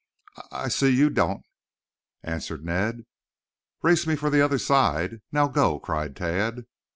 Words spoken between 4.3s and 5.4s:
the other side.